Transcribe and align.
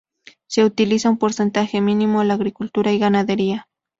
Se 0.47 0.63
utiliza 0.65 1.09
en 1.09 1.17
porcentaje 1.17 1.79
mínimo 1.79 2.21
a 2.21 2.23
la 2.25 2.33
agricultura 2.33 2.91
y 2.91 2.97
ganadería. 2.97 3.67